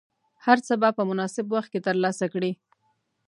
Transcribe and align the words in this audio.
هر 0.45 0.57
څه 0.67 0.73
به 0.81 0.89
په 0.97 1.01
مناسب 1.09 1.45
وخت 1.55 1.69
کې 1.73 1.79
ترلاسه 1.87 2.25
کړې. 2.33 2.51